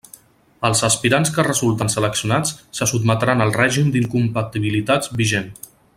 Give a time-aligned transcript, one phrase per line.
[0.69, 5.53] Els aspirants que resulten seleccionats se sotmetran al règim d'incompatibilitats vigent.